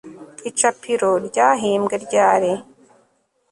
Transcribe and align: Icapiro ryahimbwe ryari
Icapiro 0.49 1.11
ryahimbwe 1.27 1.95
ryari 2.05 2.51